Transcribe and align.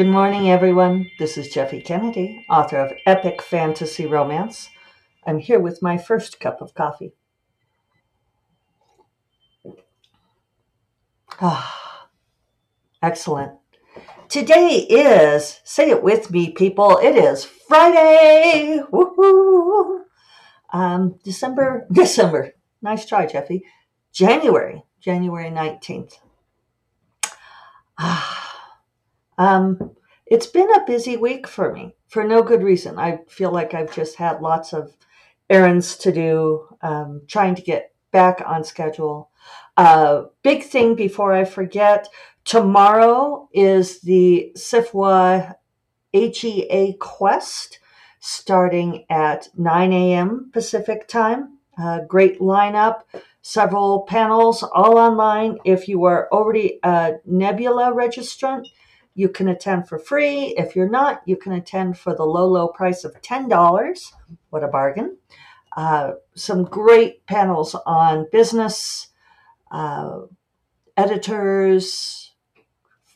Good 0.00 0.08
morning, 0.08 0.50
everyone. 0.50 1.10
This 1.18 1.36
is 1.36 1.50
Jeffe 1.50 1.84
Kennedy, 1.84 2.46
author 2.48 2.78
of 2.78 2.94
Epic 3.04 3.42
Fantasy 3.42 4.06
Romance. 4.06 4.70
I'm 5.26 5.38
here 5.40 5.60
with 5.60 5.82
my 5.82 5.98
first 5.98 6.40
cup 6.40 6.62
of 6.62 6.72
coffee. 6.72 7.12
Ah, 11.38 12.08
excellent. 13.02 13.58
Today 14.30 14.86
is, 14.88 15.60
say 15.64 15.90
it 15.90 16.02
with 16.02 16.30
me, 16.30 16.50
people, 16.50 16.96
it 16.96 17.14
is 17.14 17.44
Friday. 17.44 18.80
Woohoo! 18.90 20.04
Um, 20.72 21.18
December, 21.22 21.86
December. 21.92 22.54
Nice 22.80 23.04
try, 23.04 23.26
Jeffe. 23.26 23.60
January, 24.14 24.82
January 24.98 25.50
19th. 25.50 26.14
Ah, 27.98 28.39
um, 29.40 29.96
it's 30.26 30.46
been 30.46 30.70
a 30.74 30.84
busy 30.86 31.16
week 31.16 31.48
for 31.48 31.72
me 31.72 31.94
for 32.08 32.22
no 32.22 32.42
good 32.42 32.62
reason. 32.62 32.98
I 32.98 33.20
feel 33.26 33.50
like 33.50 33.72
I've 33.72 33.92
just 33.92 34.16
had 34.16 34.42
lots 34.42 34.74
of 34.74 34.94
errands 35.48 35.96
to 35.96 36.12
do, 36.12 36.68
um, 36.82 37.22
trying 37.26 37.54
to 37.54 37.62
get 37.62 37.94
back 38.12 38.42
on 38.46 38.62
schedule. 38.62 39.30
Uh, 39.78 40.24
big 40.42 40.62
thing 40.62 40.94
before 40.94 41.32
I 41.32 41.44
forget 41.46 42.06
tomorrow 42.44 43.48
is 43.54 44.00
the 44.00 44.52
SFWA 44.56 45.54
HEA 46.12 46.96
Quest 47.00 47.78
starting 48.20 49.06
at 49.08 49.48
9 49.56 49.92
a.m. 49.94 50.50
Pacific 50.52 51.08
time. 51.08 51.56
Uh, 51.80 52.00
great 52.06 52.40
lineup, 52.40 53.04
several 53.40 54.02
panels, 54.02 54.62
all 54.62 54.98
online. 54.98 55.56
If 55.64 55.88
you 55.88 56.04
are 56.04 56.28
already 56.30 56.78
a 56.82 57.14
Nebula 57.24 57.92
registrant, 57.94 58.66
you 59.20 59.28
can 59.28 59.48
attend 59.48 59.86
for 59.86 59.98
free. 59.98 60.54
If 60.56 60.74
you're 60.74 60.88
not, 60.88 61.20
you 61.26 61.36
can 61.36 61.52
attend 61.52 61.98
for 61.98 62.14
the 62.14 62.24
low, 62.24 62.46
low 62.46 62.68
price 62.68 63.04
of 63.04 63.20
$10. 63.20 64.12
What 64.48 64.64
a 64.64 64.68
bargain. 64.68 65.18
Uh, 65.76 66.12
some 66.34 66.64
great 66.64 67.26
panels 67.26 67.76
on 67.84 68.26
business, 68.32 69.08
uh, 69.70 70.20
editors, 70.96 72.32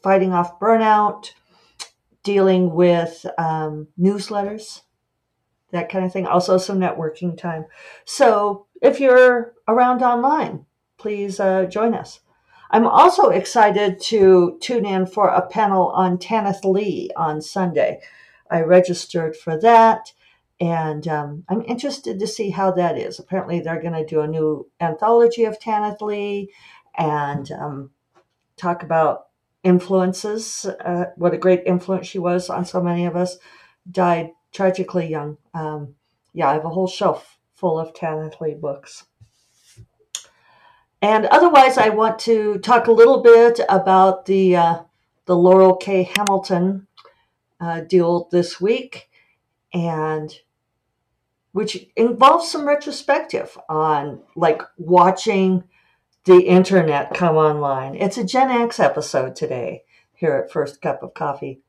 fighting 0.02 0.34
off 0.34 0.60
burnout, 0.60 1.30
dealing 2.22 2.74
with 2.74 3.24
um, 3.38 3.88
newsletters, 3.98 4.82
that 5.72 5.88
kind 5.88 6.04
of 6.04 6.12
thing. 6.12 6.26
Also, 6.26 6.58
some 6.58 6.78
networking 6.78 7.34
time. 7.36 7.64
So, 8.04 8.66
if 8.82 9.00
you're 9.00 9.54
around 9.66 10.02
online, 10.02 10.66
please 10.98 11.40
uh, 11.40 11.64
join 11.64 11.94
us. 11.94 12.20
I'm 12.70 12.86
also 12.86 13.28
excited 13.28 14.00
to 14.02 14.58
tune 14.60 14.86
in 14.86 15.06
for 15.06 15.28
a 15.28 15.46
panel 15.46 15.88
on 15.88 16.18
Tanith 16.18 16.64
Lee 16.64 17.10
on 17.16 17.40
Sunday. 17.40 18.00
I 18.50 18.60
registered 18.60 19.36
for 19.36 19.58
that, 19.60 20.12
and 20.60 21.06
um, 21.08 21.44
I'm 21.48 21.62
interested 21.62 22.18
to 22.18 22.26
see 22.26 22.50
how 22.50 22.72
that 22.72 22.98
is. 22.98 23.18
Apparently, 23.18 23.60
they're 23.60 23.80
going 23.80 23.94
to 23.94 24.04
do 24.04 24.20
a 24.20 24.28
new 24.28 24.68
anthology 24.80 25.44
of 25.44 25.60
Tanith 25.60 26.00
Lee 26.00 26.50
and 26.96 27.50
um, 27.52 27.90
talk 28.56 28.82
about 28.82 29.26
influences, 29.62 30.66
uh, 30.84 31.06
what 31.16 31.34
a 31.34 31.38
great 31.38 31.62
influence 31.66 32.06
she 32.06 32.18
was 32.18 32.50
on 32.50 32.64
so 32.64 32.82
many 32.82 33.06
of 33.06 33.16
us. 33.16 33.38
Died 33.90 34.30
tragically 34.52 35.08
young. 35.08 35.38
Um, 35.54 35.94
yeah, 36.32 36.50
I 36.50 36.54
have 36.54 36.64
a 36.64 36.70
whole 36.70 36.86
shelf 36.86 37.38
full 37.54 37.78
of 37.78 37.94
Tanith 37.94 38.40
Lee 38.40 38.54
books. 38.54 39.04
And 41.04 41.26
otherwise, 41.26 41.76
I 41.76 41.90
want 41.90 42.18
to 42.20 42.56
talk 42.60 42.86
a 42.86 42.92
little 42.92 43.22
bit 43.22 43.60
about 43.68 44.24
the 44.24 44.56
uh, 44.56 44.78
the 45.26 45.36
Laurell 45.36 45.76
K. 45.78 46.10
Hamilton 46.16 46.86
uh, 47.60 47.82
deal 47.82 48.26
this 48.32 48.58
week, 48.58 49.10
and 49.74 50.34
which 51.52 51.88
involves 51.94 52.50
some 52.50 52.66
retrospective 52.66 53.58
on 53.68 54.22
like 54.34 54.62
watching 54.78 55.64
the 56.24 56.40
internet 56.40 57.12
come 57.12 57.36
online. 57.36 57.96
It's 57.96 58.16
a 58.16 58.24
Gen 58.24 58.50
X 58.50 58.80
episode 58.80 59.36
today 59.36 59.82
here 60.14 60.32
at 60.42 60.50
First 60.50 60.80
Cup 60.80 61.02
of 61.02 61.12
Coffee. 61.12 61.60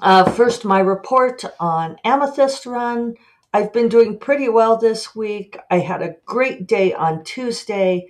Uh, 0.00 0.30
first, 0.30 0.64
my 0.64 0.78
report 0.78 1.42
on 1.58 1.96
Amethyst 2.04 2.66
Run. 2.66 3.16
I've 3.52 3.72
been 3.72 3.88
doing 3.88 4.18
pretty 4.18 4.48
well 4.48 4.76
this 4.76 5.14
week. 5.14 5.58
I 5.70 5.78
had 5.78 6.02
a 6.02 6.16
great 6.24 6.66
day 6.68 6.92
on 6.92 7.24
Tuesday, 7.24 8.08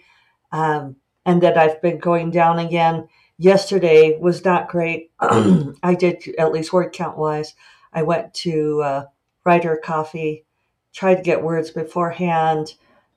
um, 0.52 0.96
and 1.24 1.42
then 1.42 1.56
I've 1.56 1.80
been 1.80 1.98
going 1.98 2.30
down 2.30 2.58
again. 2.58 3.08
Yesterday 3.38 4.18
was 4.20 4.44
not 4.44 4.68
great. 4.68 5.12
I 5.20 5.96
did, 5.98 6.22
at 6.38 6.52
least 6.52 6.72
word 6.72 6.92
count 6.92 7.16
wise, 7.16 7.54
I 7.92 8.02
went 8.02 8.34
to 8.34 8.82
uh, 8.82 9.04
Writer 9.44 9.80
Coffee, 9.82 10.44
tried 10.92 11.16
to 11.16 11.22
get 11.22 11.42
words 11.42 11.70
beforehand. 11.70 12.74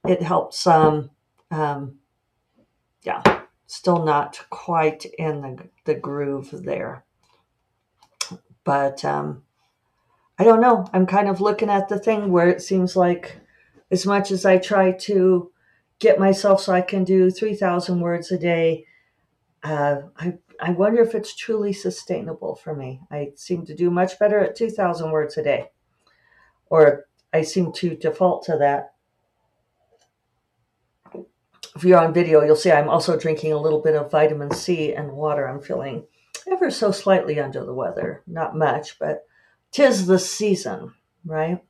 It 0.08 0.22
helped 0.22 0.54
some. 0.54 1.10
Um, 1.52 2.00
yeah, 3.04 3.22
still 3.68 4.04
not 4.04 4.46
quite 4.50 5.06
in 5.20 5.42
the, 5.42 5.70
the 5.86 5.96
groove 5.96 6.50
there. 6.52 7.04
But 8.64 9.04
um, 9.04 9.44
I 10.44 10.46
don't 10.46 10.60
know. 10.60 10.86
I'm 10.92 11.06
kind 11.06 11.30
of 11.30 11.40
looking 11.40 11.70
at 11.70 11.88
the 11.88 11.98
thing 11.98 12.30
where 12.30 12.50
it 12.50 12.62
seems 12.62 12.98
like 12.98 13.38
as 13.92 14.06
much 14.06 14.30
as 14.30 14.46
I 14.46 14.58
try 14.58 14.92
to 14.92 15.50
get 16.00 16.20
myself 16.20 16.60
so 16.60 16.74
I 16.74 16.82
can 16.82 17.06
do 17.06 17.32
3,000 17.32 18.02
words 18.02 18.30
a 18.30 18.38
day, 18.38 18.86
uh, 19.64 20.02
I, 20.18 20.34
I 20.60 20.72
wonder 20.72 21.02
if 21.02 21.16
it's 21.16 21.34
truly 21.34 21.72
sustainable 21.72 22.56
for 22.56 22.76
me. 22.76 23.00
I 23.10 23.32
seem 23.38 23.66
to 23.68 23.74
do 23.74 23.90
much 23.90 24.20
better 24.20 24.38
at 24.38 24.58
2,000 24.58 25.12
words 25.12 25.38
a 25.38 25.44
day, 25.44 25.72
or 26.66 27.06
I 27.32 27.44
seem 27.44 27.72
to 27.76 27.96
default 27.96 28.44
to 28.48 28.58
that. 28.58 28.96
If 31.74 31.86
you're 31.86 32.00
on 32.00 32.14
video, 32.14 32.44
you'll 32.44 32.58
see 32.58 32.70
I'm 32.70 32.90
also 32.90 33.18
drinking 33.18 33.54
a 33.54 33.62
little 33.62 33.82
bit 33.82 33.96
of 33.96 34.12
vitamin 34.12 34.52
C 34.52 34.94
and 34.94 35.14
water. 35.14 35.48
I'm 35.48 35.62
feeling 35.62 36.04
ever 36.52 36.70
so 36.70 36.92
slightly 36.92 37.40
under 37.40 37.64
the 37.64 37.74
weather, 37.74 38.24
not 38.28 38.58
much, 38.58 39.00
but 39.00 39.24
tis 39.74 40.06
the 40.06 40.20
season, 40.20 40.94
right? 41.26 41.62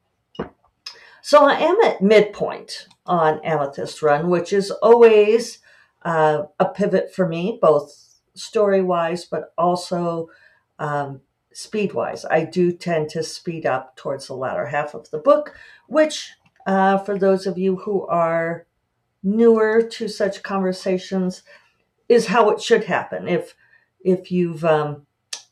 So 1.22 1.46
I 1.46 1.54
am 1.54 1.78
at 1.86 2.02
midpoint 2.02 2.88
on 3.06 3.40
Amethyst 3.44 4.02
Run, 4.02 4.30
which 4.30 4.52
is 4.52 4.72
always 4.72 5.60
uh, 6.04 6.44
a 6.60 6.66
pivot 6.66 7.16
for 7.16 7.28
me, 7.28 7.58
both 7.62 8.20
story 8.36 8.82
wise, 8.82 9.26
but 9.26 9.54
also 9.58 10.28
um, 10.80 11.22
speed 11.54 11.94
wise. 11.94 12.26
I 12.26 12.44
do 12.44 12.74
tend 12.74 13.10
to 13.12 13.24
speed 13.24 13.66
up 13.66 13.96
towards 13.96 14.28
the 14.28 14.36
latter 14.36 14.68
half 14.68 14.94
of 14.94 15.10
the 15.12 15.18
book, 15.20 15.56
which, 15.88 16.34
uh, 16.68 16.98
for 16.98 17.18
those 17.18 17.48
of 17.48 17.58
you 17.58 17.78
who 17.78 18.06
are 18.08 18.66
newer 19.24 19.82
to 19.82 20.10
such 20.10 20.44
conversations, 20.44 21.44
is 22.10 22.28
how 22.28 22.50
it 22.50 22.62
should 22.62 22.84
happen. 22.84 23.30
If 23.30 23.56
if 24.04 24.30
you've 24.30 24.66
um, 24.66 25.06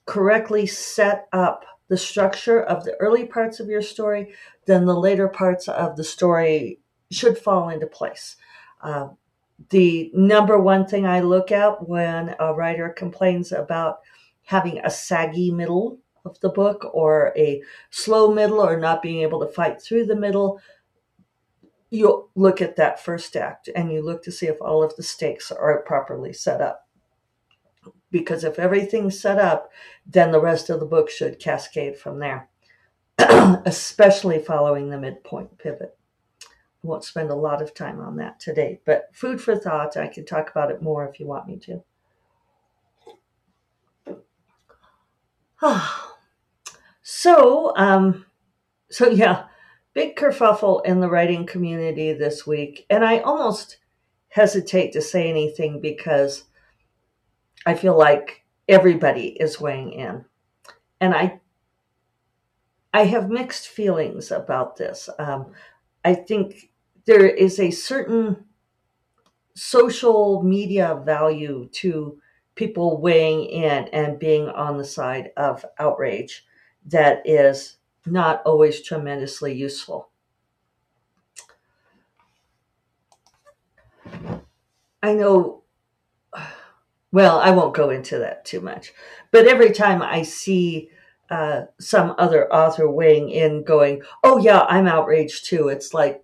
correctly 0.06 0.67
set 0.67 1.28
up 1.31 1.63
the 1.91 1.97
structure 1.97 2.63
of 2.63 2.85
the 2.85 2.96
early 3.02 3.25
parts 3.25 3.59
of 3.59 3.68
your 3.68 3.81
story, 3.81 4.34
then 4.66 4.85
the 4.85 4.96
later 4.96 5.28
parts 5.28 5.68
of 5.68 5.97
the 5.97 6.06
story 6.06 6.79
should 7.12 7.38
fall 7.38 7.68
into 7.68 7.85
place. 7.85 8.38
Uh, 8.81 9.09
the 9.72 10.09
number 10.13 10.57
one 10.57 10.88
thing 10.88 11.06
I 11.06 11.19
look 11.19 11.52
at 11.52 11.85
when 11.90 12.34
a 12.40 12.53
writer 12.53 12.88
complains 12.88 13.52
about 13.52 14.00
having 14.44 14.79
a 14.79 14.90
saggy 14.90 15.52
middle 15.52 16.00
of 16.24 16.40
the 16.40 16.47
book 16.47 16.90
or 16.94 17.34
a 17.35 17.62
slow 17.90 18.34
middle 18.34 18.62
or 18.62 18.78
not 18.78 19.02
being 19.02 19.19
able 19.19 19.41
to 19.41 19.53
fight 19.53 19.81
through 19.81 20.06
the 20.06 20.16
middle, 20.16 20.62
you 21.90 22.29
look 22.35 22.62
at 22.62 22.78
that 22.78 23.03
first 23.03 23.35
act 23.35 23.68
and 23.75 23.91
you 23.91 24.02
look 24.02 24.23
to 24.23 24.31
see 24.31 24.47
if 24.47 24.62
all 24.62 24.81
of 24.81 24.96
the 24.96 25.03
stakes 25.03 25.52
are 25.52 25.81
properly 25.81 26.31
set 26.31 26.62
up 26.62 26.88
because 28.11 28.43
if 28.43 28.59
everything's 28.59 29.19
set 29.19 29.39
up, 29.39 29.72
then 30.05 30.31
the 30.31 30.41
rest 30.41 30.69
of 30.69 30.79
the 30.79 30.85
book 30.85 31.09
should 31.09 31.39
cascade 31.39 31.97
from 31.97 32.19
there, 32.19 32.49
especially 33.66 34.39
following 34.39 34.89
the 34.89 34.99
midpoint 34.99 35.57
pivot. 35.57 35.97
I 36.43 36.87
won't 36.87 37.03
spend 37.03 37.29
a 37.29 37.35
lot 37.35 37.61
of 37.61 37.73
time 37.73 37.99
on 37.99 38.17
that 38.17 38.39
today, 38.39 38.81
but 38.85 39.09
food 39.13 39.39
for 39.39 39.55
thought. 39.55 39.97
I 39.97 40.07
can 40.07 40.25
talk 40.25 40.49
about 40.49 40.72
it 40.72 40.81
more 40.81 41.07
if 41.07 41.19
you 41.19 41.28
want 41.28 41.47
me 41.47 41.59
to. 41.59 41.83
so, 47.03 47.73
um, 47.78 48.25
so 48.89 49.09
yeah, 49.09 49.45
big 49.93 50.16
kerfuffle 50.16 50.83
in 50.85 50.99
the 50.99 51.09
writing 51.09 51.45
community 51.45 52.13
this 52.13 52.47
week, 52.47 52.85
and 52.89 53.05
I 53.05 53.19
almost 53.19 53.78
hesitate 54.29 54.91
to 54.93 55.01
say 55.01 55.29
anything 55.29 55.79
because 55.79 56.45
I 57.66 57.73
feel 57.75 57.97
like 57.97 58.43
everybody 58.67 59.29
is 59.40 59.59
weighing 59.59 59.93
in. 59.93 60.25
And 61.02 61.13
I 61.16 61.41
I 62.93 63.03
have 63.03 63.29
mixed 63.29 63.67
feelings 63.67 64.31
about 64.31 64.78
this. 64.78 65.09
Um, 65.19 65.52
I 66.05 66.13
think 66.16 66.72
there 67.05 67.25
is 67.28 67.59
a 67.59 67.72
certain 67.72 68.46
social 69.55 70.41
media 70.43 71.02
value 71.05 71.67
to 71.72 72.19
people 72.55 72.99
weighing 73.02 73.46
in 73.46 73.87
and 73.93 74.19
being 74.19 74.47
on 74.49 74.78
the 74.78 74.84
side 74.85 75.31
of 75.37 75.66
outrage 75.79 76.46
that 76.85 77.22
is 77.25 77.78
not 78.05 78.41
always 78.46 78.81
tremendously 78.81 79.53
useful. 79.53 80.09
I 85.03 85.14
know, 85.14 85.60
well, 87.11 87.40
I 87.40 87.52
won't 87.52 87.75
go 87.75 87.90
into 87.90 88.19
that 88.19 88.46
too 88.46 88.61
much, 88.61 88.93
but 89.31 89.47
every 89.47 89.72
time 89.72 90.02
I 90.02 90.23
see 90.23 90.90
uh, 91.29 91.63
some 91.79 92.16
other 92.17 92.52
author 92.53 92.90
weighing 92.90 93.29
in, 93.29 93.63
going, 93.63 94.02
Oh, 94.23 94.37
yeah, 94.37 94.61
I'm 94.61 94.87
outraged 94.87 95.46
too, 95.46 95.69
it's 95.69 95.93
like, 95.93 96.23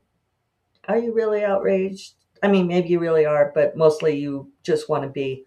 Are 0.88 0.98
you 0.98 1.14
really 1.14 1.44
outraged? 1.44 2.14
I 2.44 2.48
mean, 2.50 2.68
maybe 2.68 2.90
you 2.90 3.00
really 3.00 3.26
are, 3.26 3.52
but 3.56 3.76
mostly 3.76 4.18
you 4.18 4.52
just 4.64 4.90
want 4.90 5.04
to 5.04 5.10
be 5.10 5.46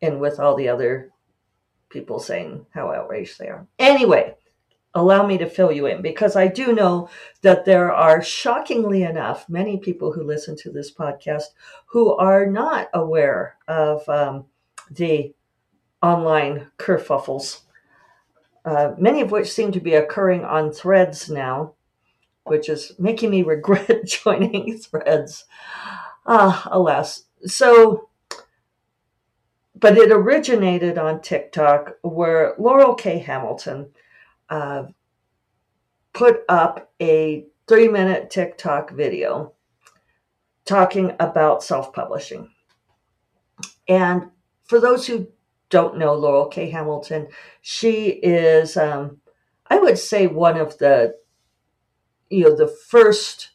in 0.00 0.18
with 0.18 0.40
all 0.40 0.56
the 0.56 0.68
other 0.68 1.10
people 1.88 2.18
saying 2.18 2.66
how 2.70 2.92
outraged 2.92 3.38
they 3.38 3.48
are. 3.48 3.66
Anyway, 3.78 4.34
allow 4.94 5.26
me 5.26 5.38
to 5.38 5.48
fill 5.48 5.72
you 5.72 5.86
in 5.86 6.02
because 6.02 6.36
I 6.36 6.46
do 6.48 6.72
know 6.72 7.08
that 7.42 7.64
there 7.64 7.92
are, 7.92 8.22
shockingly 8.22 9.02
enough, 9.02 9.48
many 9.48 9.78
people 9.78 10.12
who 10.12 10.22
listen 10.22 10.56
to 10.58 10.70
this 10.70 10.92
podcast 10.92 11.44
who 11.86 12.14
are 12.14 12.46
not 12.46 12.88
aware 12.94 13.56
of 13.68 14.08
um, 14.08 14.46
the 14.90 15.34
online 16.02 16.70
kerfuffles, 16.78 17.60
uh, 18.64 18.92
many 18.98 19.20
of 19.20 19.30
which 19.30 19.52
seem 19.52 19.72
to 19.72 19.80
be 19.80 19.94
occurring 19.94 20.44
on 20.44 20.72
threads 20.72 21.30
now, 21.30 21.74
which 22.44 22.68
is 22.68 22.92
making 22.98 23.30
me 23.30 23.42
regret 23.44 24.04
joining 24.06 24.78
threads. 24.78 25.44
Ah, 26.26 26.68
alas. 26.70 27.24
So, 27.44 28.08
but 29.74 29.98
it 29.98 30.10
originated 30.10 30.98
on 30.98 31.20
TikTok 31.20 31.96
where 32.02 32.54
Laurell 32.58 32.96
K. 32.96 33.18
Hamilton 33.18 33.90
uh, 34.48 34.84
put 36.14 36.44
up 36.48 36.92
a 37.02 37.46
three 37.66 37.88
minute 37.88 38.30
TikTok 38.30 38.92
video 38.92 39.52
talking 40.64 41.12
about 41.20 41.62
self 41.62 41.92
publishing. 41.92 42.48
And 43.88 44.30
for 44.64 44.80
those 44.80 45.06
who 45.06 45.28
don't 45.70 45.98
know 45.98 46.14
Laurell 46.14 46.50
K. 46.50 46.70
Hamilton, 46.70 47.28
she 47.60 48.08
is, 48.08 48.76
um, 48.76 49.18
I 49.68 49.78
would 49.78 49.98
say, 49.98 50.26
one 50.26 50.56
of 50.58 50.78
the, 50.78 51.16
you 52.30 52.44
know, 52.44 52.56
the 52.56 52.68
first 52.68 53.50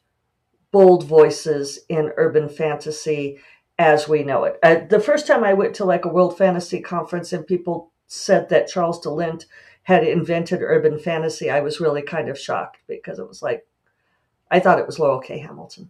bold 0.72 1.04
voices 1.06 1.80
in 1.90 2.12
urban 2.18 2.50
fantasy 2.50 3.40
as 3.78 4.08
we 4.08 4.24
know 4.24 4.44
it. 4.44 4.60
Uh, 4.62 4.82
the 4.90 5.00
first 5.00 5.26
time 5.26 5.44
I 5.44 5.54
went 5.54 5.74
to 5.76 5.86
like 5.86 6.06
a 6.06 6.10
World 6.10 6.38
Fantasy 6.38 6.82
conference 6.82 7.32
and 7.32 7.48
people 7.48 7.92
said 8.08 8.50
that 8.50 8.68
Charles 8.68 9.00
de 9.00 9.10
Lint 9.10 9.46
had 9.84 10.04
invented 10.04 10.62
urban 10.62 11.00
fantasy, 11.00 11.50
I 11.50 11.62
was 11.62 11.80
really 11.80 12.02
kind 12.02 12.30
of 12.30 12.38
shocked 12.38 12.80
because 12.88 13.18
it 13.18 13.28
was 13.28 13.42
like, 13.42 13.66
I 14.52 14.60
thought 14.60 14.80
it 14.80 14.86
was 14.86 15.00
Laurell 15.00 15.24
K. 15.24 15.40
Hamilton. 15.40 15.90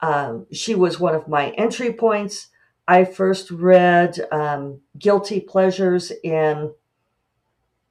Um, 0.00 0.46
she 0.52 0.74
was 0.74 0.98
one 0.98 1.14
of 1.14 1.28
my 1.28 1.50
entry 1.50 1.92
points. 1.92 2.48
I 2.88 3.04
first 3.04 3.50
read 3.50 4.20
um, 4.30 4.80
Guilty 4.98 5.40
Pleasures 5.40 6.12
in 6.22 6.72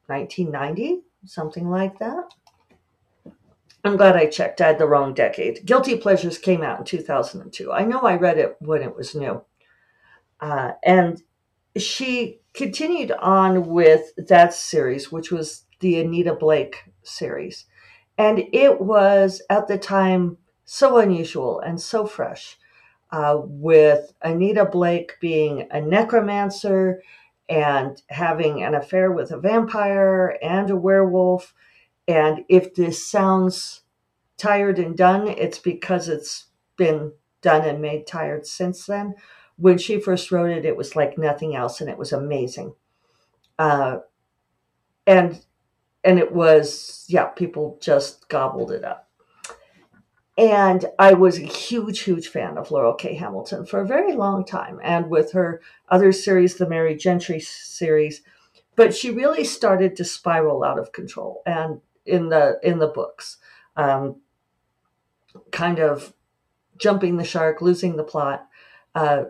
1990, 0.07 1.01
something 1.25 1.69
like 1.69 2.00
that. 2.00 2.33
I'm 3.83 3.97
glad 3.97 4.15
I 4.15 4.25
checked. 4.25 4.62
I 4.62 4.68
had 4.68 4.80
the 4.80 4.88
wrong 4.88 5.13
decade. 5.13 5.65
Guilty 5.65 5.97
Pleasures 5.97 6.38
came 6.38 6.63
out 6.63 6.80
in 6.80 6.86
2002. 6.86 7.71
I 7.71 7.83
know 7.83 8.00
I 8.00 8.15
read 8.15 8.38
it 8.38 8.56
when 8.59 8.81
it 8.81 8.95
was 8.95 9.13
new. 9.13 9.44
Uh, 10.39 10.71
and 10.83 11.21
she 11.77 12.39
continued 12.53 13.12
on 13.12 13.68
with 13.68 14.12
that 14.18 14.53
series, 14.53 15.12
which 15.12 15.31
was 15.31 15.65
the 15.81 16.00
Anita 16.00 16.33
Blake 16.33 16.83
series. 17.03 17.65
And 18.18 18.45
it 18.53 18.81
was 18.81 19.41
at 19.50 19.68
the 19.68 19.77
time 19.77 20.38
so 20.63 20.98
unusual 20.98 21.59
and 21.59 21.80
so 21.80 22.07
fresh, 22.07 22.57
uh, 23.15 23.39
with 23.44 24.13
Anita 24.21 24.65
Blake 24.65 25.13
being 25.21 25.67
a 25.71 25.81
necromancer 25.81 27.01
and 27.50 28.01
having 28.09 28.63
an 28.63 28.75
affair 28.75 29.12
with 29.12 29.31
a 29.31 29.39
vampire 29.39 30.38
and 30.44 30.69
a 30.69 30.75
werewolf. 30.75 31.53
And 32.07 32.45
if 32.50 32.75
this 32.75 33.07
sounds 33.07 33.81
tired 34.38 34.79
and 34.79 34.97
done, 34.97 35.27
it's 35.27 35.59
because 35.59 36.09
it's 36.09 36.47
been 36.77 37.13
done 37.41 37.63
and 37.67 37.81
made 37.81 38.07
tired 38.07 38.45
since 38.47 38.85
then 38.85 39.15
when 39.57 39.77
she 39.77 40.00
first 40.00 40.31
wrote 40.31 40.51
it, 40.51 40.65
it 40.65 40.77
was 40.77 40.95
like 40.95 41.17
nothing 41.17 41.56
else, 41.56 41.81
and 41.81 41.89
it 41.89 41.97
was 41.97 42.12
amazing. 42.12 42.75
Uh, 43.59 44.00
and 45.07 45.45
and 46.03 46.19
it 46.19 46.33
was 46.33 47.06
yeah, 47.09 47.25
people 47.25 47.77
just 47.81 48.29
gobbled 48.29 48.71
it 48.71 48.83
up. 48.85 49.05
And 50.38 50.86
I 51.00 51.14
was 51.14 51.40
a 51.40 51.44
huge, 51.44 52.02
huge 52.02 52.28
fan 52.28 52.58
of 52.58 52.70
Laurell 52.70 52.98
K. 52.98 53.16
Hamilton 53.16 53.66
for 53.66 53.80
a 53.80 53.88
very 53.88 54.14
long 54.14 54.44
time, 54.44 54.80
and 54.84 55.10
with 55.10 55.32
her 55.32 55.62
other 55.88 56.12
series, 56.12 56.56
the 56.56 56.68
Merry 56.68 56.96
Gentry 56.96 57.40
series. 57.40 58.22
But 58.76 58.94
she 58.94 59.12
really 59.12 59.46
started 59.46 59.96
to 59.96 60.04
spiral 60.04 60.66
out 60.66 60.78
of 60.78 60.92
control, 60.92 61.42
and 61.46 61.80
in 62.06 62.28
the 62.28 62.60
in 62.64 62.80
the 62.80 62.88
books, 62.88 63.38
um, 63.78 64.18
kind 65.52 65.80
of 65.80 66.14
jumping 66.78 67.16
the 67.16 67.24
shark, 67.24 67.62
losing 67.62 67.96
the 67.96 68.04
plot. 68.04 68.48
Uh, 68.94 69.26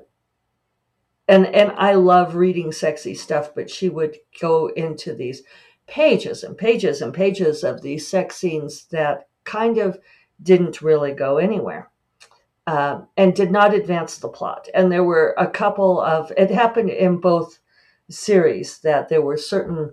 and 1.28 1.46
and 1.48 1.72
I 1.78 1.94
love 1.94 2.36
reading 2.36 2.72
sexy 2.72 3.14
stuff, 3.14 3.54
but 3.54 3.70
she 3.70 3.90
would 3.90 4.18
go 4.40 4.68
into 4.68 5.14
these 5.14 5.44
pages 5.88 6.44
and 6.44 6.58
pages 6.58 7.02
and 7.02 7.14
pages 7.14 7.64
of 7.64 7.82
these 7.82 8.08
sex 8.08 8.38
scenes 8.38 8.86
that 8.86 9.28
kind 9.44 9.78
of 9.78 10.00
didn't 10.42 10.82
really 10.82 11.14
go 11.14 11.38
anywhere 11.38 11.90
um, 12.68 13.08
and 13.18 13.36
did 13.36 13.52
not 13.52 13.74
advance 13.74 14.18
the 14.18 14.30
plot. 14.30 14.68
And 14.74 14.92
there 14.92 15.04
were 15.04 15.34
a 15.38 15.48
couple 15.48 16.00
of 16.00 16.32
it 16.38 16.50
happened 16.50 16.90
in 16.90 17.18
both 17.18 17.60
series 18.10 18.80
that 18.80 19.10
there 19.10 19.22
were 19.22 19.38
certain 19.38 19.92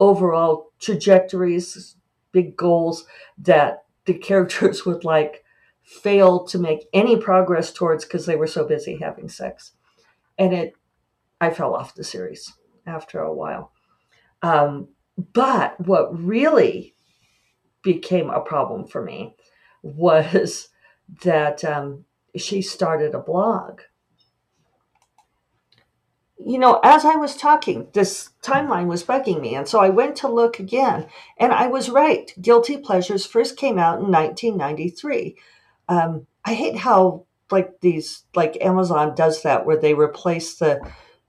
overall 0.00 0.72
trajectories, 0.80 1.96
big 2.32 2.56
goals 2.56 3.06
that 3.38 3.84
the 4.04 4.14
characters 4.14 4.84
would 4.86 5.04
like 5.04 5.44
fail 5.82 6.44
to 6.44 6.58
make 6.58 6.88
any 6.92 7.16
progress 7.16 7.72
towards 7.72 8.04
because 8.04 8.24
they 8.26 8.36
were 8.36 8.46
so 8.46 8.66
busy 8.66 8.98
having 9.00 9.28
sex 9.28 9.72
and 10.38 10.52
it 10.52 10.74
I 11.40 11.50
fell 11.50 11.74
off 11.74 11.94
the 11.94 12.04
series 12.04 12.52
after 12.86 13.20
a 13.20 13.32
while. 13.32 13.72
Um, 14.42 14.88
but 15.32 15.78
what 15.80 16.18
really 16.18 16.94
became 17.82 18.30
a 18.30 18.40
problem 18.40 18.86
for 18.86 19.02
me 19.02 19.36
was 19.84 20.70
that 21.22 21.62
um, 21.64 22.04
she 22.34 22.62
started 22.62 23.14
a 23.14 23.20
blog. 23.20 23.82
You 26.44 26.58
know, 26.58 26.80
as 26.82 27.04
I 27.04 27.14
was 27.16 27.36
talking, 27.36 27.88
this 27.92 28.30
timeline 28.42 28.86
was 28.86 29.04
bugging 29.04 29.40
me. 29.40 29.54
And 29.54 29.68
so 29.68 29.78
I 29.80 29.90
went 29.90 30.16
to 30.16 30.28
look 30.28 30.58
again, 30.58 31.06
and 31.38 31.52
I 31.52 31.68
was 31.68 31.90
right. 31.90 32.32
Guilty 32.40 32.78
Pleasures 32.78 33.24
first 33.24 33.56
came 33.56 33.78
out 33.78 34.00
in 34.00 34.10
1993. 34.10 35.36
Um, 35.88 36.26
I 36.44 36.54
hate 36.54 36.76
how 36.76 37.26
like 37.50 37.80
these 37.80 38.24
like 38.34 38.56
Amazon 38.60 39.14
does 39.14 39.42
that 39.42 39.66
where 39.66 39.78
they 39.78 39.94
replace 39.94 40.56
the 40.56 40.80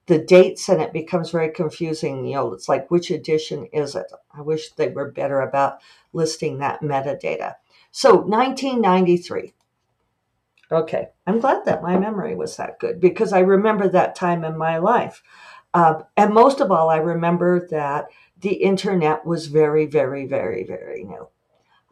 the 0.07 0.19
dates 0.19 0.69
and 0.69 0.81
it 0.81 0.93
becomes 0.93 1.31
very 1.31 1.49
confusing. 1.49 2.25
You 2.25 2.35
know, 2.35 2.53
it's 2.53 2.69
like 2.69 2.89
which 2.89 3.11
edition 3.11 3.65
is 3.73 3.95
it? 3.95 4.11
I 4.33 4.41
wish 4.41 4.71
they 4.71 4.89
were 4.89 5.11
better 5.11 5.41
about 5.41 5.79
listing 6.13 6.59
that 6.59 6.81
metadata. 6.81 7.55
So 7.97 8.15
1993. 8.15 9.53
Okay, 10.69 11.07
I'm 11.25 11.39
glad 11.39 11.63
that 11.63 11.81
my 11.81 11.97
memory 11.97 12.35
was 12.35 12.57
that 12.57 12.77
good 12.77 12.99
because 12.99 13.31
I 13.31 13.39
remember 13.39 13.87
that 13.87 14.15
time 14.15 14.43
in 14.43 14.57
my 14.57 14.79
life. 14.79 15.23
Uh, 15.73 16.01
and 16.17 16.33
most 16.33 16.59
of 16.59 16.71
all, 16.71 16.89
I 16.89 16.97
remember 16.97 17.65
that 17.69 18.07
the 18.37 18.55
internet 18.55 19.25
was 19.25 19.47
very, 19.47 19.85
very, 19.85 20.27
very, 20.27 20.65
very 20.65 21.05
new. 21.05 21.29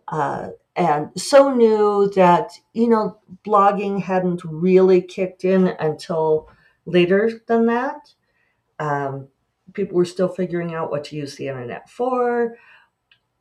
Uh, 0.09 0.49
and 0.75 1.09
so 1.15 1.55
new 1.55 2.11
that, 2.15 2.51
you 2.73 2.89
know, 2.89 3.19
blogging 3.45 4.01
hadn't 4.01 4.43
really 4.43 5.01
kicked 5.01 5.45
in 5.45 5.67
until 5.67 6.49
later 6.85 7.31
than 7.47 7.67
that. 7.67 8.13
Um, 8.77 9.29
people 9.71 9.95
were 9.95 10.03
still 10.03 10.27
figuring 10.27 10.75
out 10.75 10.91
what 10.91 11.05
to 11.05 11.15
use 11.15 11.37
the 11.37 11.47
internet 11.47 11.89
for. 11.89 12.57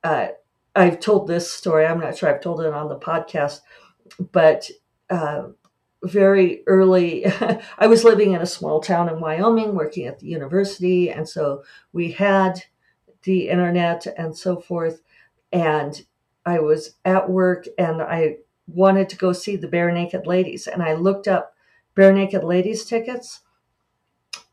Uh, 0.04 0.28
I've 0.74 1.00
told 1.00 1.26
this 1.26 1.50
story, 1.50 1.86
I'm 1.86 2.00
not 2.00 2.16
sure 2.16 2.34
I've 2.34 2.40
told 2.40 2.60
it 2.62 2.72
on 2.72 2.88
the 2.88 2.98
podcast, 2.98 3.60
but 4.32 4.70
uh, 5.10 5.48
very 6.04 6.62
early, 6.66 7.26
I 7.78 7.86
was 7.86 8.04
living 8.04 8.32
in 8.32 8.40
a 8.42 8.46
small 8.46 8.80
town 8.80 9.08
in 9.08 9.20
Wyoming, 9.20 9.74
working 9.74 10.06
at 10.06 10.18
the 10.20 10.26
university. 10.26 11.10
And 11.10 11.28
so 11.28 11.64
we 11.92 12.12
had 12.12 12.62
the 13.24 13.48
internet 13.48 14.06
and 14.18 14.36
so 14.36 14.60
forth. 14.60 15.02
And 15.52 16.00
I 16.46 16.60
was 16.60 16.96
at 17.04 17.30
work 17.30 17.66
and 17.78 18.02
I 18.02 18.38
wanted 18.66 19.08
to 19.10 19.16
go 19.16 19.32
see 19.32 19.56
the 19.56 19.68
Barenaked 19.68 20.26
Ladies. 20.26 20.66
And 20.66 20.82
I 20.82 20.94
looked 20.94 21.28
up 21.28 21.54
Barenaked 21.96 22.42
Ladies 22.44 22.84
tickets. 22.84 23.40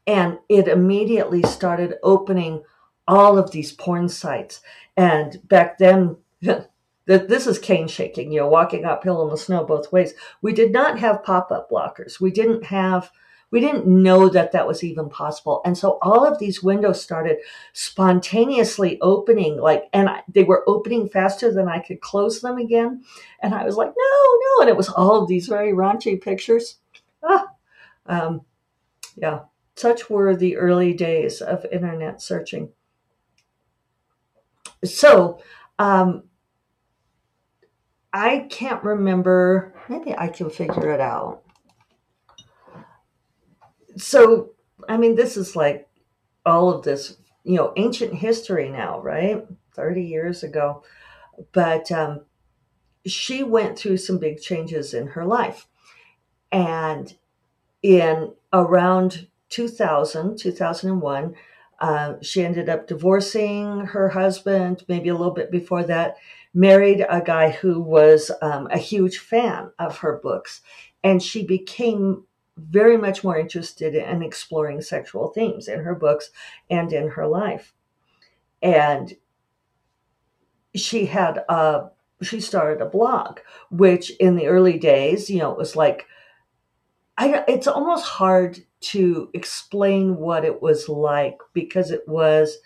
and 0.07 0.39
it 0.49 0.67
immediately 0.67 1.43
started 1.43 1.95
opening 2.03 2.63
all 3.09 3.37
of 3.37 3.51
these 3.51 3.73
porn 3.73 4.07
sites. 4.07 4.61
And 4.95 5.45
back 5.47 5.77
then, 5.79 6.15
this 7.05 7.47
is 7.47 7.59
cane 7.59 7.87
shaking, 7.87 8.31
you 8.31 8.39
know, 8.39 8.47
walking 8.47 8.85
uphill 8.85 9.23
in 9.23 9.29
the 9.29 9.37
snow 9.37 9.65
both 9.65 9.91
ways. 9.91 10.13
We 10.41 10.53
did 10.53 10.71
not 10.71 10.99
have 10.99 11.23
pop 11.23 11.51
up 11.51 11.69
blockers. 11.69 12.21
We 12.21 12.31
didn't 12.31 12.63
have 12.65 13.11
we 13.51 13.59
didn't 13.59 13.87
know 13.87 14.29
that 14.29 14.51
that 14.51 14.67
was 14.67 14.83
even 14.83 15.09
possible. 15.09 15.61
And 15.65 15.75
so 15.75 15.97
all 16.03 16.23
of 16.23 16.37
these 16.37 16.61
windows 16.61 17.01
started 17.01 17.37
spontaneously 17.73 18.99
opening, 19.01 19.57
like, 19.57 19.89
and 19.91 20.07
they 20.31 20.43
were 20.43 20.63
opening 20.67 21.09
faster 21.09 21.51
than 21.51 21.67
I 21.67 21.79
could 21.79 21.99
close 21.99 22.41
them 22.41 22.59
again. 22.59 23.03
And 23.41 23.55
I 23.55 23.65
was 23.65 23.75
like, 23.75 23.87
no, 23.87 24.39
no. 24.41 24.61
And 24.61 24.69
it 24.69 24.77
was 24.77 24.89
all 24.89 25.15
of 25.15 25.27
these 25.27 25.47
very 25.47 25.71
raunchy 25.71 26.21
pictures. 26.21 26.77
Ah, 27.23 27.47
um, 28.05 28.41
yeah, 29.15 29.39
such 29.75 30.11
were 30.11 30.35
the 30.35 30.55
early 30.55 30.93
days 30.93 31.41
of 31.41 31.65
internet 31.71 32.21
searching. 32.21 32.69
So, 34.83 35.41
um, 35.77 36.23
I 38.13 38.47
can't 38.49 38.83
remember. 38.83 39.73
Maybe 39.87 40.15
I 40.17 40.27
can 40.27 40.49
figure 40.49 40.91
it 40.91 40.99
out 41.01 41.43
so 43.97 44.51
I 44.87 44.97
mean, 44.97 45.15
this 45.15 45.37
is 45.37 45.55
like 45.55 45.87
all 46.45 46.73
of 46.73 46.83
this, 46.83 47.17
you 47.43 47.55
know, 47.55 47.73
ancient 47.75 48.13
history 48.13 48.69
now, 48.69 49.01
right? 49.01 49.45
30 49.75 50.03
years 50.03 50.43
ago. 50.43 50.83
But 51.51 51.91
um, 51.91 52.21
she 53.05 53.43
went 53.43 53.77
through 53.77 53.97
some 53.97 54.17
big 54.17 54.41
changes 54.41 54.93
in 54.93 55.07
her 55.07 55.25
life. 55.25 55.67
And 56.51 57.15
in 57.83 58.33
around 58.53 59.27
2000, 59.49 60.37
2001, 60.37 61.35
uh, 61.79 62.15
she 62.21 62.43
ended 62.43 62.69
up 62.69 62.87
divorcing 62.87 63.85
her 63.87 64.09
husband, 64.09 64.83
maybe 64.87 65.09
a 65.09 65.15
little 65.15 65.33
bit 65.33 65.51
before 65.51 65.83
that, 65.83 66.17
married 66.53 67.05
a 67.09 67.21
guy 67.21 67.49
who 67.49 67.79
was 67.79 68.31
um, 68.41 68.67
a 68.71 68.77
huge 68.77 69.19
fan 69.19 69.71
of 69.79 69.99
her 69.99 70.19
books. 70.21 70.61
And 71.03 71.21
she 71.21 71.45
became 71.45 72.25
very 72.57 72.97
much 72.97 73.23
more 73.23 73.37
interested 73.37 73.95
in 73.95 74.21
exploring 74.21 74.81
sexual 74.81 75.29
themes 75.29 75.67
in 75.67 75.79
her 75.79 75.95
books 75.95 76.31
and 76.69 76.91
in 76.91 77.09
her 77.09 77.27
life. 77.27 77.73
And 78.61 79.15
she 80.75 81.05
had 81.05 81.43
a 81.49 81.89
she 82.21 82.41
started 82.41 82.81
a 82.81 82.89
blog, 82.89 83.39
which 83.71 84.09
in 84.17 84.35
the 84.35 84.47
early 84.47 84.77
days, 84.77 85.29
you 85.29 85.39
know, 85.39 85.51
it 85.51 85.57
was 85.57 85.77
like 85.77 86.05
I 87.19 87.43
it's 87.49 87.67
almost 87.67 88.05
hard 88.05 88.59
to 88.81 89.29
explain 89.33 90.15
what 90.15 90.45
it 90.45 90.61
was 90.61 90.87
like 90.87 91.37
because 91.53 91.91
it 91.91 92.07
was 92.07 92.57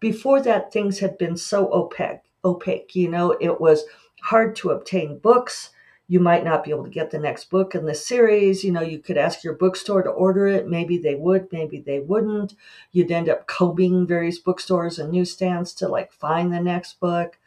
before 0.00 0.42
that 0.42 0.72
things 0.72 0.98
had 0.98 1.16
been 1.16 1.36
so 1.36 1.72
opaque 1.72 2.22
opaque 2.44 2.96
you 2.96 3.08
know 3.08 3.36
it 3.40 3.60
was 3.60 3.84
hard 4.22 4.56
to 4.56 4.70
obtain 4.70 5.18
books 5.18 5.70
you 6.08 6.18
might 6.18 6.42
not 6.42 6.64
be 6.64 6.70
able 6.70 6.82
to 6.82 6.90
get 6.90 7.12
the 7.12 7.20
next 7.20 7.50
book 7.50 7.76
in 7.76 7.86
the 7.86 7.94
series. 7.94 8.64
You 8.64 8.72
know, 8.72 8.80
you 8.80 8.98
could 8.98 9.16
ask 9.16 9.44
your 9.44 9.54
bookstore 9.54 10.02
to 10.02 10.10
order 10.10 10.48
it. 10.48 10.66
Maybe 10.66 10.98
they 10.98 11.14
would, 11.14 11.46
maybe 11.52 11.78
they 11.78 12.00
wouldn't. 12.00 12.54
You'd 12.90 13.12
end 13.12 13.28
up 13.28 13.46
combing 13.46 14.08
various 14.08 14.40
bookstores 14.40 14.98
and 14.98 15.12
newsstands 15.12 15.72
to 15.74 15.86
like 15.86 16.12
find 16.12 16.52
the 16.52 16.58
next 16.58 16.98
book. 16.98 17.38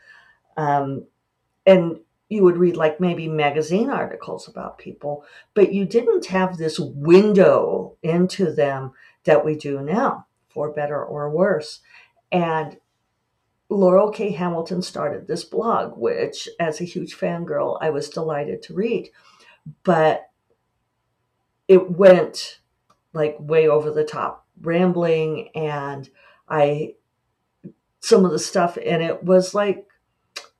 Um, 0.55 1.08
and 1.65 2.00
you 2.34 2.44
would 2.44 2.58
read 2.58 2.75
like 2.75 3.00
maybe 3.00 3.28
magazine 3.28 3.90
articles 3.90 4.48
about 4.48 4.80
people, 4.80 5.24
but 5.54 5.72
you 5.72 5.86
didn't 5.86 6.25
have 6.25 6.58
this 6.58 6.80
window 6.80 7.96
into 8.02 8.52
them 8.52 8.92
that 9.24 9.46
we 9.46 9.56
do 9.56 9.82
now, 9.82 10.25
for 10.50 10.72
better 10.72 11.04
or 11.04 11.30
worse. 11.30 11.80
And 12.32 12.78
Laurell 13.70 14.12
K. 14.12 14.32
Hamilton 14.32 14.82
started 14.82 15.28
this 15.28 15.44
blog, 15.44 15.98
which, 15.98 16.50
as 16.60 16.82
a 16.82 16.86
huge 16.86 17.16
fangirl, 17.16 17.78
I 17.80 17.92
was 17.92 18.10
delighted 18.10 18.63
to 18.63 18.74
read. 18.74 19.10
But 19.84 20.30
it 21.68 21.92
went 21.92 22.60
like 23.13 23.38
way 23.40 23.68
over 23.68 23.92
the 23.92 24.04
top, 24.04 24.48
rambling, 24.62 25.50
and 25.56 26.10
I, 26.50 26.96
some 28.00 28.25
of 28.25 28.32
the 28.32 28.40
stuff 28.40 28.78
in 28.78 29.02
it 29.02 29.24
was 29.24 29.54
like 29.54 29.88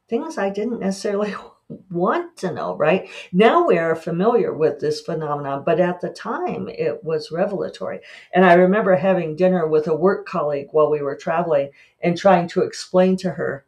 things 0.08 0.38
I 0.38 0.50
didn't 0.50 0.80
necessarily 0.80 1.34
want 1.90 2.38
to 2.38 2.52
know, 2.52 2.76
right? 2.76 3.10
Now 3.32 3.66
we 3.66 3.78
are 3.78 3.96
familiar 3.96 4.54
with 4.54 4.80
this 4.80 5.02
phenomenon, 5.02 5.64
but 5.66 5.80
at 5.80 6.02
the 6.02 6.10
time 6.10 6.70
it 6.70 7.04
was 7.04 7.32
revelatory. 7.32 8.02
And 8.34 8.46
I 8.46 8.54
remember 8.54 8.96
having 8.96 9.36
dinner 9.36 9.68
with 9.68 9.88
a 9.88 9.96
work 9.96 10.26
colleague 10.28 10.68
while 10.72 10.90
we 10.90 11.02
were 11.02 11.16
traveling 11.16 11.70
and 12.02 12.18
trying 12.18 12.48
to 12.50 12.62
explain 12.62 13.18
to 13.18 13.32
her 13.32 13.66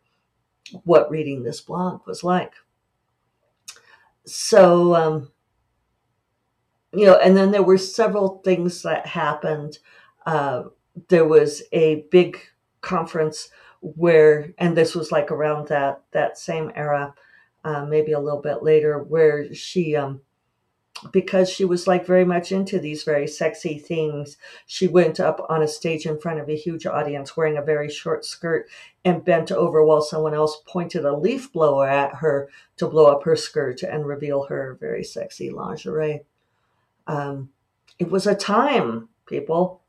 what 0.84 1.10
reading 1.10 1.44
this 1.44 1.62
blog 1.62 2.06
was 2.06 2.24
like. 2.24 2.54
So, 4.26 4.96
um, 4.96 5.32
you 6.94 7.06
know, 7.06 7.18
and 7.18 7.36
then 7.38 7.52
there 7.52 7.64
were 7.64 7.78
several 7.78 8.42
things 8.44 8.82
that 8.82 9.06
happened. 9.06 9.80
Uh, 10.26 10.64
there 11.10 11.26
was 11.26 11.62
a 11.72 12.06
big 12.10 12.40
conference 12.82 13.50
where, 13.82 14.54
and 14.58 14.76
this 14.76 14.96
was 14.96 15.12
like 15.12 15.30
around 15.30 15.68
that 15.68 16.02
that 16.12 16.38
same 16.38 16.72
era, 16.76 17.14
uh, 17.66 17.84
maybe 17.84 18.14
a 18.14 18.20
little 18.20 18.42
bit 18.42 18.64
later, 18.64 19.00
where 19.00 19.54
she, 19.54 19.96
um, 19.96 20.22
because 21.12 21.50
she 21.50 21.66
was 21.66 21.88
like 21.88 22.06
very 22.06 22.24
much 22.24 22.52
into 22.52 22.80
these 22.80 23.04
very 23.04 23.28
sexy 23.28 23.80
things, 23.80 24.38
she 24.68 24.88
went 24.88 25.20
up 25.20 25.46
on 25.50 25.62
a 25.62 25.68
stage 25.68 26.06
in 26.06 26.20
front 26.20 26.40
of 26.40 26.48
a 26.48 26.56
huge 26.56 26.86
audience 26.86 27.36
wearing 27.36 27.58
a 27.58 27.62
very 27.62 27.90
short 27.90 28.24
skirt 28.24 28.70
and 29.04 29.26
bent 29.26 29.52
over 29.52 29.84
while 29.84 30.02
someone 30.02 30.34
else 30.34 30.62
pointed 30.68 31.04
a 31.04 31.18
leaf 31.18 31.52
blower 31.52 31.88
at 31.88 32.16
her 32.16 32.50
to 32.78 32.88
blow 32.88 33.08
up 33.08 33.24
her 33.24 33.36
skirt 33.36 33.82
and 33.84 34.06
reveal 34.06 34.44
her 34.44 34.78
very 34.80 35.04
sexy 35.04 35.50
lingerie. 35.50 36.22
Um, 37.08 37.50
it 38.00 38.10
was 38.10 38.28
a 38.28 38.36
time, 38.36 39.10
people. 39.26 39.82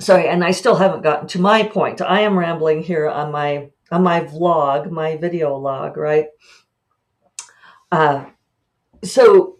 Sorry, 0.00 0.26
and 0.26 0.42
I 0.42 0.50
still 0.50 0.76
haven't 0.76 1.02
gotten 1.02 1.28
to 1.28 1.40
my 1.40 1.62
point. 1.62 2.00
I 2.00 2.20
am 2.22 2.38
rambling 2.38 2.82
here 2.82 3.08
on 3.08 3.30
my 3.30 3.70
on 3.90 4.02
my 4.02 4.20
vlog, 4.20 4.90
my 4.90 5.16
video 5.16 5.56
log, 5.56 5.96
right? 5.96 6.26
Uh, 7.90 8.24
so 9.02 9.58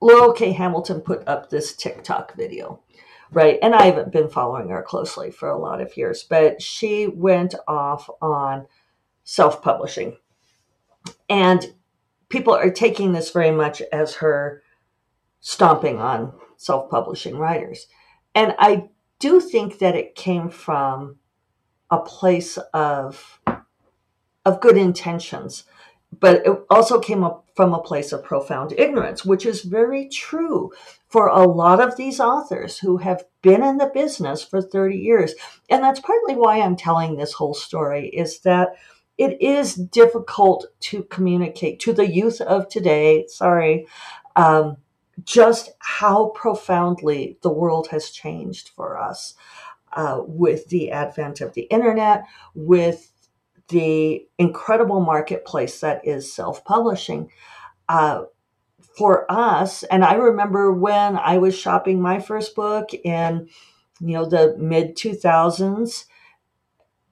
Laurell 0.00 0.34
K. 0.34 0.52
Hamilton 0.52 1.00
put 1.00 1.26
up 1.28 1.50
this 1.50 1.74
TikTok 1.74 2.34
video, 2.34 2.80
right? 3.30 3.58
And 3.62 3.74
I 3.74 3.84
haven't 3.84 4.12
been 4.12 4.28
following 4.28 4.68
her 4.68 4.82
closely 4.82 5.30
for 5.30 5.48
a 5.48 5.58
lot 5.58 5.80
of 5.80 5.96
years, 5.96 6.24
but 6.24 6.62
she 6.62 7.06
went 7.06 7.54
off 7.66 8.08
on 8.20 8.66
self 9.24 9.62
publishing. 9.62 10.16
And 11.28 11.74
people 12.28 12.54
are 12.54 12.70
taking 12.70 13.12
this 13.12 13.30
very 13.30 13.50
much 13.50 13.82
as 13.92 14.16
her 14.16 14.62
stomping 15.40 15.98
on 15.98 16.32
self 16.56 16.90
publishing 16.90 17.38
writers. 17.38 17.86
And 18.34 18.54
I 18.58 18.88
do 19.18 19.40
think 19.40 19.78
that 19.78 19.96
it 19.96 20.14
came 20.14 20.48
from 20.48 21.16
a 21.90 21.98
place 21.98 22.58
of 22.74 23.40
of 24.44 24.60
good 24.60 24.76
intentions. 24.76 25.64
But 26.18 26.46
it 26.46 26.58
also 26.70 27.00
came 27.00 27.22
up 27.22 27.46
from 27.54 27.74
a 27.74 27.82
place 27.82 28.12
of 28.12 28.24
profound 28.24 28.72
ignorance 28.78 29.24
which 29.24 29.44
is 29.44 29.62
very 29.62 30.08
true 30.08 30.70
for 31.08 31.26
a 31.28 31.42
lot 31.44 31.80
of 31.80 31.96
these 31.96 32.20
authors 32.20 32.78
who 32.78 32.98
have 32.98 33.24
been 33.42 33.62
in 33.62 33.76
the 33.76 33.90
business 33.92 34.42
for 34.42 34.62
30 34.62 34.96
years. 34.96 35.34
And 35.68 35.82
that's 35.82 36.00
partly 36.00 36.34
why 36.34 36.60
i'm 36.60 36.76
telling 36.76 37.16
this 37.16 37.34
whole 37.34 37.54
story 37.54 38.08
is 38.08 38.40
that 38.40 38.70
it 39.18 39.42
is 39.42 39.74
difficult 39.74 40.66
to 40.80 41.02
communicate 41.04 41.80
to 41.80 41.92
the 41.92 42.08
youth 42.08 42.40
of 42.40 42.68
today 42.68 43.26
sorry 43.28 43.86
um, 44.36 44.76
just 45.24 45.72
how 45.80 46.28
profoundly 46.28 47.38
the 47.42 47.50
world 47.50 47.88
has 47.88 48.10
changed 48.10 48.70
for 48.76 48.96
us 48.96 49.34
uh, 49.98 50.22
with 50.24 50.68
the 50.68 50.92
advent 50.92 51.40
of 51.40 51.52
the 51.54 51.62
internet, 51.62 52.24
with 52.54 53.10
the 53.68 54.24
incredible 54.38 55.00
marketplace 55.00 55.80
that 55.80 56.06
is 56.06 56.32
self 56.32 56.64
publishing. 56.64 57.28
Uh, 57.88 58.22
for 58.96 59.30
us, 59.30 59.82
and 59.84 60.04
I 60.04 60.14
remember 60.14 60.72
when 60.72 61.16
I 61.16 61.38
was 61.38 61.56
shopping 61.56 62.00
my 62.00 62.20
first 62.20 62.54
book 62.54 62.92
in, 62.94 63.48
you 64.00 64.14
know, 64.14 64.24
the 64.24 64.56
mid 64.58 64.96
2000s, 64.96 66.04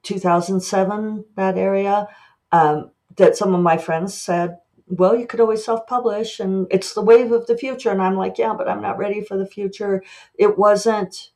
2007, 0.03 1.25
that 1.37 1.59
area, 1.59 2.09
um, 2.53 2.91
that 3.17 3.37
some 3.37 3.55
of 3.55 3.61
my 3.61 3.79
friends 3.79 4.15
said, 4.15 4.59
well, 4.87 5.17
you 5.17 5.27
could 5.27 5.41
always 5.41 5.65
self 5.65 5.87
publish 5.89 6.39
and 6.39 6.69
it's 6.71 6.95
the 6.95 7.03
wave 7.03 7.33
of 7.33 7.47
the 7.47 7.57
future. 7.57 7.91
And 7.91 8.03
I'm 8.03 8.17
like, 8.17 8.39
yeah, 8.39 8.55
but 8.57 8.69
I'm 8.69 8.83
not 8.83 8.99
ready 8.99 9.23
for 9.23 9.37
the 9.37 9.47
future. 9.47 10.03
It 10.39 10.57
wasn't 10.59 11.31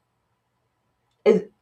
it, 1.30 1.52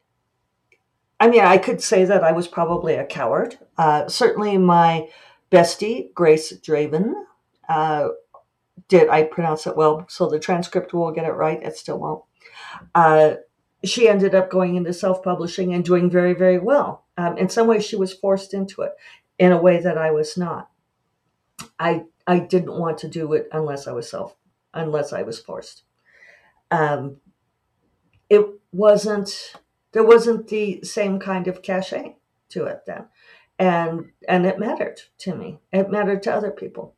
I 1.20 1.28
mean, 1.28 1.40
I 1.40 1.58
could 1.58 1.80
say 1.80 2.04
that 2.04 2.24
I 2.24 2.32
was 2.32 2.48
probably 2.48 2.94
a 2.94 3.04
coward. 3.04 3.58
Uh, 3.76 4.08
certainly, 4.08 4.56
my 4.58 5.08
bestie, 5.50 6.12
Grace 6.14 6.52
Draven, 6.52 7.12
uh, 7.68 8.08
did 8.88 9.08
I 9.08 9.24
pronounce 9.24 9.66
it 9.66 9.76
well? 9.76 10.06
So 10.08 10.28
the 10.28 10.38
transcript 10.38 10.94
will 10.94 11.10
get 11.12 11.26
it 11.26 11.32
right. 11.32 11.62
It 11.62 11.76
still 11.76 11.98
won't. 11.98 12.24
Uh, 12.94 13.34
she 13.84 14.08
ended 14.08 14.34
up 14.34 14.50
going 14.50 14.76
into 14.76 14.92
self 14.92 15.22
publishing 15.22 15.74
and 15.74 15.84
doing 15.84 16.10
very, 16.10 16.34
very 16.34 16.58
well. 16.58 17.06
Um, 17.16 17.36
in 17.36 17.48
some 17.48 17.66
ways, 17.66 17.84
she 17.84 17.96
was 17.96 18.12
forced 18.12 18.54
into 18.54 18.82
it 18.82 18.92
in 19.38 19.52
a 19.52 19.60
way 19.60 19.80
that 19.80 19.98
I 19.98 20.10
was 20.10 20.36
not. 20.36 20.70
I 21.78 22.04
I 22.26 22.40
didn't 22.40 22.78
want 22.78 22.98
to 22.98 23.08
do 23.08 23.32
it 23.32 23.48
unless 23.52 23.86
I 23.86 23.92
was 23.92 24.08
self 24.08 24.36
unless 24.74 25.12
I 25.12 25.22
was 25.22 25.40
forced. 25.40 25.82
Um, 26.70 27.16
it 28.28 28.44
wasn't 28.72 29.54
there 29.92 30.04
wasn't 30.04 30.48
the 30.48 30.82
same 30.82 31.18
kind 31.18 31.48
of 31.48 31.62
cachet 31.62 32.16
to 32.50 32.64
it 32.64 32.82
then, 32.86 33.06
and 33.58 34.12
and 34.28 34.46
it 34.46 34.58
mattered 34.58 35.00
to 35.18 35.34
me. 35.34 35.58
It 35.72 35.90
mattered 35.90 36.22
to 36.24 36.34
other 36.34 36.50
people. 36.50 36.94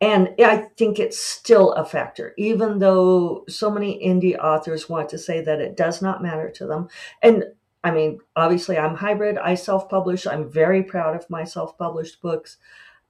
And 0.00 0.34
I 0.44 0.66
think 0.76 0.98
it's 0.98 1.18
still 1.18 1.72
a 1.74 1.84
factor, 1.84 2.34
even 2.36 2.80
though 2.80 3.44
so 3.48 3.70
many 3.70 4.04
indie 4.04 4.36
authors 4.36 4.88
want 4.88 5.08
to 5.10 5.18
say 5.18 5.40
that 5.42 5.60
it 5.60 5.76
does 5.76 6.02
not 6.02 6.20
matter 6.20 6.50
to 6.50 6.66
them. 6.66 6.88
And 7.22 7.44
I 7.84 7.92
mean, 7.92 8.18
obviously, 8.34 8.78
I'm 8.78 8.96
hybrid. 8.96 9.38
I 9.38 9.54
self 9.54 9.88
publish. 9.88 10.26
I'm 10.26 10.50
very 10.50 10.82
proud 10.82 11.14
of 11.14 11.30
my 11.30 11.44
self 11.44 11.78
published 11.78 12.20
books. 12.20 12.56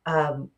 Um, 0.05 0.51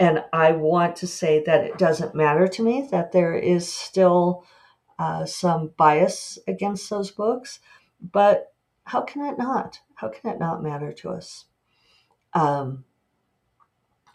and 0.00 0.24
I 0.32 0.52
want 0.52 0.96
to 0.96 1.06
say 1.06 1.42
that 1.44 1.64
it 1.64 1.78
doesn't 1.78 2.14
matter 2.14 2.48
to 2.48 2.62
me, 2.62 2.88
that 2.90 3.12
there 3.12 3.34
is 3.34 3.70
still 3.70 4.44
uh, 4.98 5.24
some 5.26 5.72
bias 5.76 6.38
against 6.46 6.88
those 6.90 7.10
books. 7.10 7.60
But 8.00 8.52
how 8.84 9.02
can 9.02 9.24
it 9.24 9.38
not? 9.38 9.80
How 9.94 10.08
can 10.08 10.30
it 10.30 10.38
not 10.38 10.62
matter 10.62 10.92
to 10.92 11.10
us? 11.10 11.46
Um, 12.32 12.84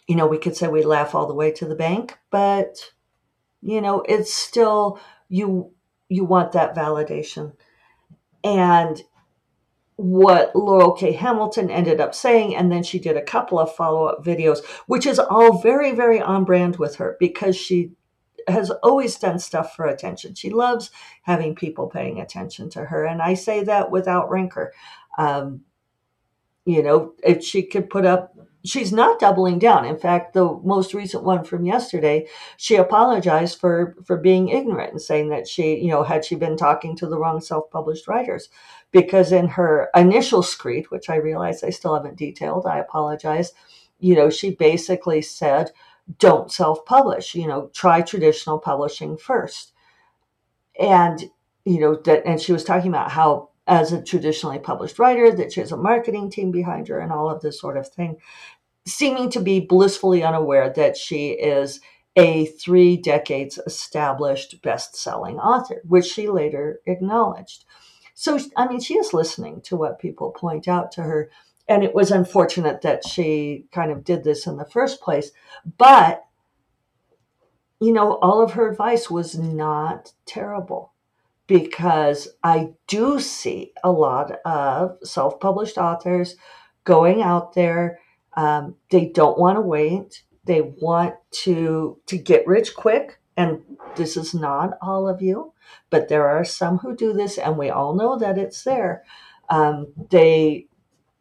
you 0.07 0.15
know, 0.15 0.27
we 0.27 0.37
could 0.37 0.55
say 0.55 0.67
we 0.67 0.83
laugh 0.83 1.15
all 1.15 1.27
the 1.27 1.33
way 1.33 1.51
to 1.51 1.65
the 1.65 1.75
bank, 1.75 2.17
but 2.31 2.91
you 3.61 3.81
know, 3.81 4.01
it's 4.01 4.33
still 4.33 4.99
you 5.27 5.71
you 6.07 6.23
want 6.25 6.53
that 6.53 6.75
validation. 6.75 7.53
And 8.43 9.01
what 9.95 10.55
Laurell 10.55 10.97
K. 10.97 11.11
Hamilton 11.11 11.69
ended 11.69 11.99
up 11.99 12.15
saying, 12.15 12.55
and 12.55 12.71
then 12.71 12.83
she 12.83 12.99
did 12.99 13.17
a 13.17 13.21
couple 13.21 13.59
of 13.59 13.75
follow-up 13.75 14.23
videos, 14.23 14.65
which 14.87 15.05
is 15.05 15.19
all 15.19 15.61
very, 15.61 15.91
very 15.91 16.21
on 16.21 16.45
brand 16.45 16.77
with 16.77 16.95
her 16.95 17.17
because 17.19 17.57
she 17.57 17.91
has 18.51 18.71
always 18.83 19.17
done 19.17 19.39
stuff 19.39 19.75
for 19.75 19.85
attention. 19.85 20.35
She 20.35 20.49
loves 20.49 20.91
having 21.23 21.55
people 21.55 21.87
paying 21.87 22.19
attention 22.19 22.69
to 22.71 22.85
her. 22.85 23.05
And 23.05 23.21
I 23.21 23.33
say 23.33 23.63
that 23.63 23.91
without 23.91 24.29
rancor. 24.29 24.73
Um, 25.17 25.61
you 26.65 26.83
know, 26.83 27.13
if 27.23 27.43
she 27.43 27.63
could 27.63 27.89
put 27.89 28.05
up 28.05 28.35
she's 28.65 28.91
not 28.91 29.19
doubling 29.19 29.59
down. 29.59 29.85
In 29.85 29.97
fact, 29.97 30.33
the 30.33 30.59
most 30.63 30.93
recent 30.93 31.23
one 31.23 31.43
from 31.43 31.65
yesterday, 31.65 32.27
she 32.57 32.75
apologized 32.75 33.59
for 33.59 33.95
for 34.03 34.17
being 34.17 34.49
ignorant 34.49 34.91
and 34.91 35.01
saying 35.01 35.29
that 35.29 35.47
she, 35.47 35.77
you 35.77 35.89
know, 35.89 36.03
had 36.03 36.25
she 36.25 36.35
been 36.35 36.57
talking 36.57 36.95
to 36.97 37.07
the 37.07 37.17
wrong 37.17 37.39
self-published 37.41 38.07
writers, 38.07 38.49
because 38.91 39.31
in 39.31 39.47
her 39.47 39.89
initial 39.95 40.43
screed, 40.43 40.89
which 40.91 41.09
I 41.09 41.15
realize 41.15 41.63
I 41.63 41.69
still 41.69 41.95
haven't 41.95 42.17
detailed, 42.17 42.65
I 42.65 42.79
apologize. 42.79 43.53
You 43.99 44.15
know, 44.15 44.29
she 44.29 44.51
basically 44.51 45.21
said, 45.21 45.71
"Don't 46.17 46.51
self-publish. 46.51 47.35
You 47.35 47.47
know, 47.47 47.69
try 47.73 48.01
traditional 48.01 48.59
publishing 48.59 49.17
first. 49.17 49.73
And 50.79 51.29
you 51.65 51.79
know 51.79 51.95
that, 52.05 52.25
and 52.25 52.41
she 52.41 52.53
was 52.53 52.63
talking 52.63 52.89
about 52.89 53.11
how 53.11 53.49
as 53.67 53.93
a 53.93 54.01
traditionally 54.01 54.57
published 54.57 54.97
writer, 54.97 55.31
that 55.31 55.53
she 55.53 55.59
has 55.59 55.71
a 55.71 55.77
marketing 55.77 56.31
team 56.31 56.49
behind 56.51 56.87
her 56.87 56.99
and 56.99 57.11
all 57.11 57.29
of 57.29 57.41
this 57.41 57.59
sort 57.59 57.77
of 57.77 57.87
thing, 57.87 58.17
seeming 58.87 59.29
to 59.29 59.39
be 59.39 59.59
blissfully 59.59 60.23
unaware 60.23 60.71
that 60.71 60.97
she 60.97 61.29
is 61.29 61.79
a 62.15 62.47
three 62.47 62.97
decades 62.97 63.59
established 63.67 64.61
best 64.63 64.95
selling 64.95 65.37
author, 65.37 65.81
which 65.87 66.05
she 66.05 66.27
later 66.27 66.81
acknowledged. 66.87 67.65
So, 68.15 68.39
I 68.57 68.67
mean, 68.67 68.81
she 68.81 68.95
is 68.95 69.13
listening 69.13 69.61
to 69.61 69.75
what 69.75 69.99
people 69.99 70.31
point 70.31 70.67
out 70.67 70.91
to 70.93 71.03
her. 71.03 71.29
And 71.69 71.83
it 71.83 71.95
was 71.95 72.11
unfortunate 72.11 72.81
that 72.81 73.07
she 73.07 73.65
kind 73.71 73.91
of 73.91 74.03
did 74.03 74.23
this 74.23 74.47
in 74.47 74.57
the 74.57 74.65
first 74.65 74.99
place. 75.01 75.31
But, 75.77 76.25
you 77.79 77.93
know, 77.93 78.15
all 78.15 78.41
of 78.41 78.53
her 78.53 78.69
advice 78.69 79.09
was 79.09 79.37
not 79.37 80.13
terrible 80.25 80.93
because 81.47 82.27
I 82.43 82.69
do 82.87 83.19
see 83.19 83.73
a 83.83 83.91
lot 83.91 84.31
of 84.45 84.97
self 85.03 85.39
published 85.39 85.77
authors 85.77 86.35
going 86.83 87.21
out 87.21 87.53
there. 87.53 87.99
Um, 88.35 88.75
they 88.89 89.05
don't 89.05 89.39
want 89.39 89.57
to 89.57 89.61
wait. 89.61 90.23
They 90.45 90.61
want 90.61 91.15
to 91.43 91.99
to 92.07 92.17
get 92.17 92.47
rich 92.47 92.75
quick. 92.75 93.19
And 93.37 93.61
this 93.95 94.17
is 94.17 94.33
not 94.33 94.77
all 94.81 95.07
of 95.07 95.21
you, 95.21 95.53
but 95.89 96.09
there 96.09 96.27
are 96.27 96.43
some 96.43 96.79
who 96.79 96.95
do 96.95 97.13
this, 97.13 97.37
and 97.37 97.57
we 97.57 97.69
all 97.69 97.95
know 97.95 98.17
that 98.19 98.37
it's 98.37 98.63
there. 98.63 99.03
Um, 99.49 99.87
they, 100.11 100.67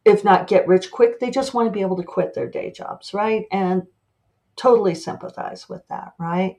if 0.05 0.23
not 0.23 0.47
get 0.47 0.67
rich 0.67 0.91
quick, 0.91 1.19
they 1.19 1.29
just 1.29 1.53
want 1.53 1.67
to 1.67 1.71
be 1.71 1.81
able 1.81 1.97
to 1.97 2.03
quit 2.03 2.33
their 2.33 2.49
day 2.49 2.71
jobs, 2.71 3.13
right? 3.13 3.45
And 3.51 3.83
totally 4.55 4.95
sympathize 4.95 5.69
with 5.69 5.87
that, 5.87 6.13
right? 6.19 6.57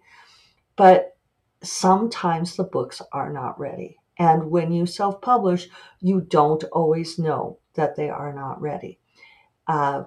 But 0.76 1.16
sometimes 1.62 2.56
the 2.56 2.64
books 2.64 3.02
are 3.12 3.32
not 3.32 3.58
ready. 3.58 3.98
And 4.18 4.50
when 4.50 4.72
you 4.72 4.86
self 4.86 5.20
publish, 5.20 5.68
you 6.00 6.20
don't 6.20 6.64
always 6.64 7.18
know 7.18 7.58
that 7.74 7.96
they 7.96 8.10
are 8.10 8.32
not 8.32 8.60
ready. 8.60 8.98
Uh, 9.66 10.04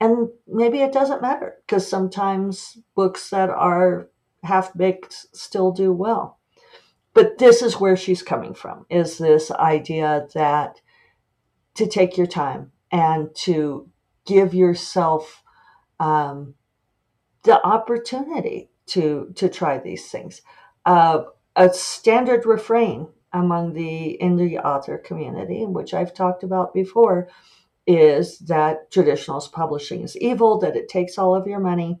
and 0.00 0.28
maybe 0.46 0.80
it 0.80 0.92
doesn't 0.92 1.22
matter 1.22 1.56
because 1.66 1.88
sometimes 1.88 2.78
books 2.94 3.30
that 3.30 3.50
are 3.50 4.10
half 4.42 4.76
baked 4.76 5.14
still 5.32 5.72
do 5.72 5.92
well. 5.92 6.38
But 7.14 7.38
this 7.38 7.62
is 7.62 7.80
where 7.80 7.96
she's 7.96 8.22
coming 8.22 8.52
from 8.52 8.84
is 8.90 9.16
this 9.16 9.50
idea 9.50 10.28
that 10.34 10.80
to 11.74 11.86
take 11.86 12.16
your 12.16 12.26
time 12.26 12.72
and 12.96 13.34
to 13.34 13.88
give 14.24 14.54
yourself 14.54 15.42
um, 16.00 16.54
the 17.42 17.62
opportunity 17.64 18.70
to 18.86 19.32
to 19.34 19.48
try 19.48 19.78
these 19.78 20.10
things 20.10 20.40
uh, 20.86 21.24
a 21.56 21.72
standard 21.72 22.46
refrain 22.46 23.08
among 23.32 23.74
the 23.74 24.18
indie 24.22 24.62
author 24.62 24.96
community, 24.96 25.66
which 25.66 25.92
I've 25.92 26.14
talked 26.14 26.42
about 26.42 26.72
before, 26.72 27.28
is 27.86 28.38
that 28.40 28.90
traditional 28.90 29.44
publishing 29.52 30.02
is 30.02 30.16
evil, 30.16 30.58
that 30.60 30.76
it 30.76 30.88
takes 30.88 31.18
all 31.18 31.34
of 31.34 31.46
your 31.46 31.60
money. 31.60 31.98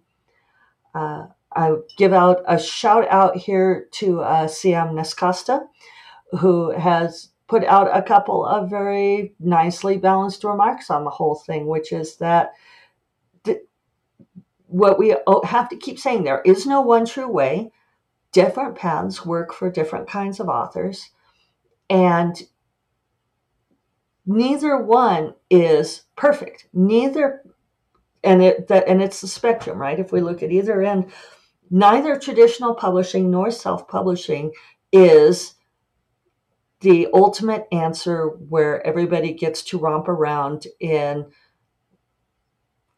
Uh, 0.94 1.26
I 1.54 1.72
give 1.96 2.12
out 2.12 2.42
a 2.46 2.58
shout 2.58 3.08
out 3.08 3.36
here 3.36 3.88
to 3.92 4.20
uh, 4.20 4.46
Siam 4.46 4.94
Nescosta, 4.94 5.66
who 6.38 6.70
has 6.70 7.30
put 7.48 7.64
out 7.64 7.96
a 7.96 8.02
couple 8.02 8.44
of 8.44 8.68
very 8.70 9.34
nicely 9.38 9.96
balanced 9.96 10.44
remarks 10.44 10.90
on 10.90 11.04
the 11.04 11.10
whole 11.10 11.34
thing, 11.34 11.66
which 11.66 11.92
is 11.92 12.16
that 12.16 12.52
th- 13.44 13.62
what 14.66 14.98
we 14.98 15.16
oh, 15.26 15.44
have 15.44 15.68
to 15.68 15.76
keep 15.76 15.98
saying 15.98 16.24
there 16.24 16.42
is 16.44 16.66
no 16.66 16.80
one 16.80 17.06
true 17.06 17.28
way 17.28 17.70
different 18.32 18.76
paths 18.76 19.24
work 19.24 19.54
for 19.54 19.70
different 19.70 20.08
kinds 20.08 20.40
of 20.40 20.48
authors, 20.48 21.10
and 21.88 22.42
neither 24.26 24.76
one 24.76 25.34
is 25.48 26.02
perfect. 26.16 26.66
Neither, 26.72 27.42
and 28.24 28.42
it 28.42 28.68
that 28.68 28.88
and 28.88 29.00
it's 29.00 29.20
the 29.20 29.28
spectrum, 29.28 29.78
right? 29.78 30.00
If 30.00 30.10
we 30.10 30.20
look 30.20 30.42
at 30.42 30.50
either 30.50 30.82
end, 30.82 31.12
neither 31.70 32.18
traditional 32.18 32.74
publishing 32.74 33.30
nor 33.30 33.52
self-publishing 33.52 34.52
is 34.92 35.54
the 36.86 37.08
ultimate 37.12 37.66
answer 37.72 38.28
where 38.28 38.86
everybody 38.86 39.32
gets 39.32 39.60
to 39.60 39.76
romp 39.76 40.06
around 40.06 40.68
in 40.78 41.26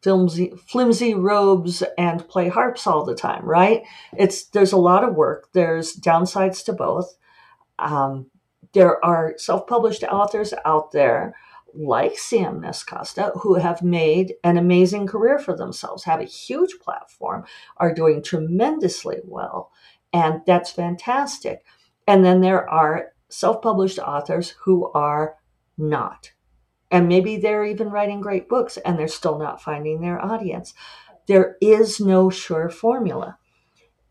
flimsy, 0.02 0.52
flimsy 0.66 1.14
robes 1.14 1.82
and 1.96 2.28
play 2.28 2.50
harps 2.50 2.86
all 2.86 3.02
the 3.02 3.14
time, 3.14 3.42
right? 3.46 3.84
It's 4.18 4.44
there's 4.48 4.72
a 4.72 4.76
lot 4.76 5.04
of 5.04 5.14
work. 5.14 5.48
There's 5.54 5.96
downsides 5.96 6.62
to 6.66 6.74
both. 6.74 7.16
Um, 7.78 8.26
there 8.74 9.02
are 9.02 9.32
self-published 9.38 10.02
authors 10.02 10.52
out 10.66 10.92
there 10.92 11.34
like 11.72 12.18
Sam 12.18 12.60
Nescosta 12.60 13.40
who 13.40 13.54
have 13.54 13.80
made 13.80 14.34
an 14.44 14.58
amazing 14.58 15.06
career 15.06 15.38
for 15.38 15.56
themselves, 15.56 16.04
have 16.04 16.20
a 16.20 16.24
huge 16.24 16.74
platform, 16.78 17.46
are 17.78 17.94
doing 17.94 18.22
tremendously 18.22 19.20
well, 19.24 19.72
and 20.12 20.42
that's 20.46 20.70
fantastic. 20.70 21.64
And 22.06 22.22
then 22.22 22.42
there 22.42 22.68
are 22.68 23.12
self-published 23.28 23.98
authors 23.98 24.54
who 24.64 24.90
are 24.92 25.36
not 25.76 26.32
and 26.90 27.08
maybe 27.08 27.36
they're 27.36 27.64
even 27.64 27.90
writing 27.90 28.20
great 28.20 28.48
books 28.48 28.76
and 28.78 28.98
they're 28.98 29.08
still 29.08 29.38
not 29.38 29.62
finding 29.62 30.00
their 30.00 30.24
audience. 30.24 30.74
There 31.26 31.56
is 31.60 32.00
no 32.00 32.30
sure 32.30 32.70
formula. 32.70 33.38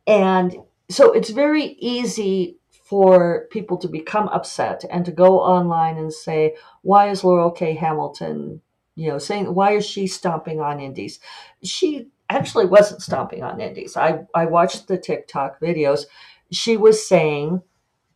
And 0.05 0.55
so 0.89 1.11
it's 1.11 1.29
very 1.29 1.63
easy 1.79 2.59
for 2.85 3.47
people 3.51 3.77
to 3.77 3.87
become 3.87 4.29
upset 4.29 4.85
and 4.89 5.03
to 5.05 5.11
go 5.11 5.39
online 5.39 5.97
and 5.97 6.13
say, 6.13 6.55
why 6.83 7.09
is 7.09 7.23
Laurell 7.23 7.51
K. 7.51 7.73
Hamilton, 7.73 8.61
you 8.95 9.09
know, 9.09 9.17
saying, 9.17 9.53
why 9.53 9.71
is 9.71 9.85
she 9.85 10.07
stomping 10.07 10.61
on 10.61 10.79
indies? 10.79 11.19
She 11.63 12.09
actually 12.29 12.65
wasn't 12.65 13.01
stomping 13.01 13.43
on 13.43 13.59
indies. 13.59 13.97
I, 13.97 14.25
I 14.33 14.45
watched 14.45 14.87
the 14.87 14.97
TikTok 14.97 15.59
videos. 15.59 16.05
She 16.51 16.77
was 16.77 17.07
saying 17.07 17.61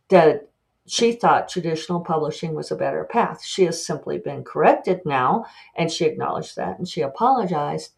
that 0.08 0.48
she 0.92 1.12
thought 1.12 1.48
traditional 1.48 2.02
publishing 2.02 2.54
was 2.54 2.70
a 2.70 2.76
better 2.76 3.04
path. 3.04 3.42
She 3.42 3.64
has 3.64 3.82
simply 3.82 4.18
been 4.18 4.44
corrected 4.44 5.00
now, 5.06 5.46
and 5.74 5.90
she 5.90 6.04
acknowledged 6.04 6.54
that 6.56 6.76
and 6.76 6.86
she 6.86 7.00
apologized. 7.00 7.92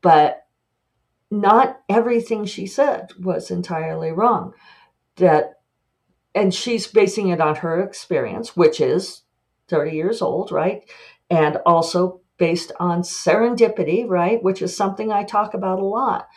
But 0.00 0.46
not 1.28 1.80
everything 1.88 2.44
she 2.44 2.68
said 2.68 3.10
was 3.18 3.50
entirely 3.50 4.12
wrong. 4.12 4.54
That, 5.16 5.54
and 6.32 6.54
she's 6.54 6.86
basing 6.86 7.30
it 7.30 7.40
on 7.40 7.56
her 7.56 7.82
experience, 7.82 8.56
which 8.56 8.80
is 8.80 9.22
30 9.66 9.90
years 9.90 10.22
old, 10.22 10.52
right? 10.52 10.88
And 11.30 11.56
also 11.66 12.20
based 12.36 12.70
on 12.78 13.02
serendipity, 13.02 14.08
right? 14.08 14.40
Which 14.40 14.62
is 14.62 14.76
something 14.76 15.10
I 15.10 15.24
talk 15.24 15.52
about 15.52 15.80
a 15.80 15.84
lot. 15.84 16.28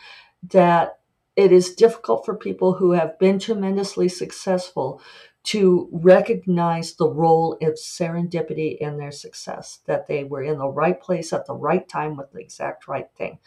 That 0.42 0.98
it 1.36 1.52
is 1.52 1.76
difficult 1.76 2.24
for 2.24 2.34
people 2.34 2.72
who 2.72 2.90
have 2.90 3.16
been 3.20 3.38
tremendously 3.38 4.08
successful 4.08 5.00
to 5.44 5.88
recognize 5.92 6.94
the 6.94 7.08
role 7.08 7.52
of 7.60 7.74
serendipity 7.74 8.78
in 8.78 8.96
their 8.96 9.12
success, 9.12 9.80
that 9.86 10.06
they 10.06 10.24
were 10.24 10.42
in 10.42 10.58
the 10.58 10.68
right 10.68 11.00
place 11.00 11.32
at 11.32 11.46
the 11.46 11.54
right 11.54 11.86
time 11.86 12.16
with 12.16 12.32
the 12.32 12.40
exact 12.40 12.88
right 12.88 13.08
thing. 13.16 13.38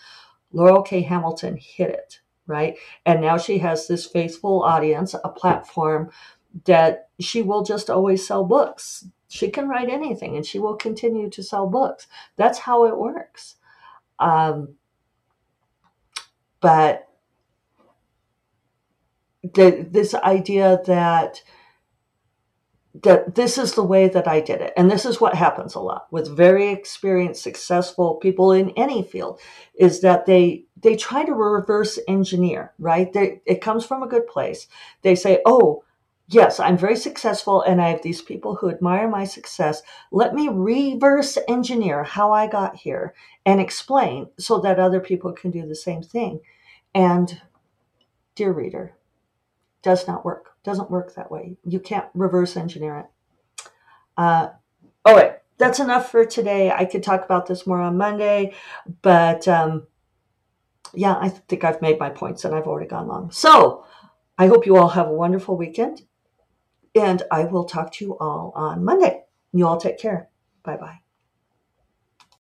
Laurell 0.53 0.85
K. 0.85 1.01
Hamilton 1.01 1.57
hit 1.57 1.89
it, 1.89 2.21
right? 2.45 2.77
And 3.05 3.19
now 3.19 3.37
she 3.37 3.57
has 3.59 3.87
this 3.87 4.05
faithful 4.05 4.61
audience, 4.61 5.15
a 5.15 5.29
platform 5.29 6.11
that 6.65 7.09
she 7.19 7.41
will 7.41 7.63
just 7.63 7.89
always 7.89 8.25
sell 8.25 8.43
books. 8.43 9.05
She 9.27 9.49
can 9.49 9.67
write 9.67 9.89
anything 9.89 10.35
and 10.35 10.45
she 10.45 10.59
will 10.59 10.75
continue 10.75 11.29
to 11.31 11.43
sell 11.43 11.67
books. 11.67 12.07
That's 12.35 12.59
how 12.59 12.85
it 12.85 12.97
works. 12.97 13.55
Um, 14.19 14.75
but 16.61 17.07
the, 19.43 19.87
this 19.89 20.13
idea 20.13 20.79
that 20.85 21.41
that 23.03 23.35
this 23.35 23.57
is 23.57 23.73
the 23.73 23.83
way 23.83 24.07
that 24.09 24.27
I 24.27 24.39
did 24.39 24.61
it. 24.61 24.73
And 24.77 24.89
this 24.89 25.05
is 25.05 25.21
what 25.21 25.35
happens 25.35 25.75
a 25.75 25.79
lot 25.79 26.07
with 26.11 26.35
very 26.35 26.69
experienced, 26.69 27.43
successful 27.43 28.15
people 28.15 28.51
in 28.51 28.71
any 28.71 29.03
field 29.03 29.39
is 29.75 30.01
that 30.01 30.25
they 30.25 30.65
they 30.81 30.95
try 30.95 31.25
to 31.25 31.33
reverse 31.33 31.99
engineer, 32.07 32.73
right? 32.79 33.11
They, 33.11 33.41
it 33.45 33.61
comes 33.61 33.85
from 33.85 34.03
a 34.03 34.07
good 34.07 34.27
place. 34.27 34.67
They 35.01 35.15
say, 35.15 35.41
"Oh, 35.45 35.83
yes, 36.27 36.59
I'm 36.59 36.77
very 36.77 36.95
successful 36.95 37.61
and 37.61 37.81
I 37.81 37.89
have 37.89 38.01
these 38.03 38.21
people 38.21 38.55
who 38.55 38.69
admire 38.69 39.07
my 39.09 39.25
success. 39.25 39.81
Let 40.11 40.33
me 40.33 40.49
reverse 40.49 41.37
engineer 41.47 42.03
how 42.03 42.31
I 42.31 42.47
got 42.47 42.75
here 42.77 43.13
and 43.45 43.59
explain 43.61 44.27
so 44.39 44.59
that 44.59 44.79
other 44.79 44.99
people 44.99 45.33
can 45.33 45.51
do 45.51 45.67
the 45.67 45.75
same 45.75 46.01
thing." 46.03 46.39
And 46.95 47.41
dear 48.35 48.51
reader, 48.51 48.96
does 49.83 50.07
not 50.07 50.25
work 50.25 50.57
doesn't 50.67 50.91
work 50.91 51.15
that 51.15 51.31
way. 51.31 51.55
You 51.63 51.79
can't 51.79 52.07
reverse 52.13 52.57
engineer 52.57 52.97
it. 52.97 53.05
Uh, 54.17 54.49
all 55.05 55.15
right, 55.15 55.37
that's 55.57 55.79
enough 55.79 56.11
for 56.11 56.25
today. 56.25 56.69
I 56.71 56.83
could 56.83 57.03
talk 57.03 57.23
about 57.23 57.45
this 57.45 57.65
more 57.65 57.79
on 57.79 57.97
Monday, 57.97 58.53
but 59.01 59.47
um, 59.47 59.87
yeah, 60.93 61.15
I 61.19 61.29
think 61.29 61.63
I've 61.63 61.81
made 61.81 61.99
my 61.99 62.09
points 62.09 62.43
and 62.43 62.53
I've 62.53 62.67
already 62.67 62.89
gone 62.89 63.07
long. 63.07 63.31
So 63.31 63.85
I 64.37 64.47
hope 64.47 64.65
you 64.65 64.75
all 64.75 64.89
have 64.89 65.07
a 65.07 65.13
wonderful 65.13 65.55
weekend, 65.55 66.01
and 66.93 67.23
I 67.31 67.45
will 67.45 67.63
talk 67.63 67.93
to 67.93 68.05
you 68.05 68.17
all 68.17 68.51
on 68.53 68.83
Monday. 68.83 69.23
You 69.53 69.67
all 69.67 69.79
take 69.79 69.97
care. 69.97 70.29
Bye 70.63 70.75
bye. 70.77 71.06